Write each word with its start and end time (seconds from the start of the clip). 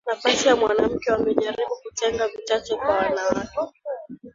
nafasi 0.07 0.47
ya 0.47 0.55
mwanamke 0.55 1.11
wamejaribu 1.11 1.75
kutenga 1.83 2.27
vichache 2.27 2.75
kwa 2.75 2.89
wanawake 2.97 3.73